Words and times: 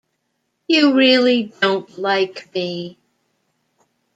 You 0.67 0.95
really 0.95 1.53
don't 1.61 1.95
like 1.99 2.49
me'. 2.55 2.97